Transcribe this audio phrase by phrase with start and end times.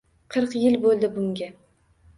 [0.35, 1.53] Qirq yil bo’ldi bunga.